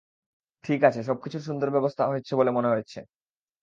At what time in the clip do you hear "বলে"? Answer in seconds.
2.35-2.51